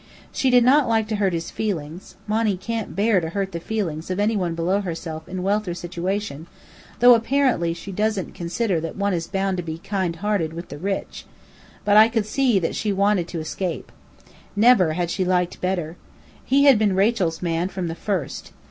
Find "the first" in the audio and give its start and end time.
17.87-18.53